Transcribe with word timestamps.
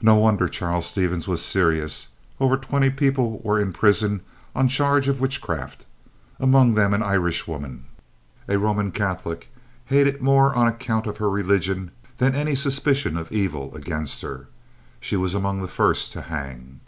No 0.00 0.16
wonder 0.16 0.48
Charles 0.48 0.84
Stevens 0.86 1.28
was 1.28 1.40
serious. 1.44 2.08
Over 2.40 2.56
twenty 2.56 2.90
people 2.90 3.40
were 3.44 3.60
in 3.60 3.72
prison 3.72 4.22
on 4.52 4.66
charge 4.66 5.06
of 5.06 5.20
witchcraft, 5.20 5.86
among 6.40 6.74
them 6.74 6.92
an 6.92 7.04
Irish 7.04 7.46
woman, 7.46 7.84
a 8.48 8.58
Roman 8.58 8.90
Catholic, 8.90 9.48
hated 9.84 10.22
more 10.22 10.52
on 10.56 10.66
account 10.66 11.06
of 11.06 11.18
her 11.18 11.30
religion 11.30 11.92
than 12.18 12.34
any 12.34 12.56
suspicion 12.56 13.16
of 13.16 13.30
evil 13.30 13.72
against 13.76 14.22
her. 14.22 14.48
She 14.98 15.14
was 15.14 15.36
among 15.36 15.60
the 15.60 15.68
first 15.68 16.10
to 16.14 16.22
hang. 16.22 16.80